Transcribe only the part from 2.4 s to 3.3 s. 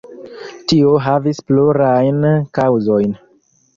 kaŭzojn.